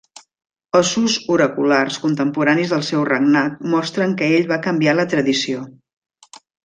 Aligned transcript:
Ossos 0.77 1.17
oraculars 1.33 1.99
contemporanis 2.05 2.73
del 2.75 2.85
seu 2.87 3.03
regnat 3.11 3.59
mostren 3.75 4.17
que 4.23 4.31
ell 4.39 4.49
va 4.55 4.59
canviar 4.69 4.97
la 5.01 5.07
tradició. 5.13 5.63